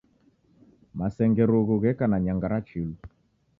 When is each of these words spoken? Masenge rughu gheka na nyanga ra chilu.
Masenge 0.99 1.43
rughu 1.51 1.75
gheka 1.83 2.05
na 2.07 2.17
nyanga 2.23 2.47
ra 2.51 2.59
chilu. 2.67 2.95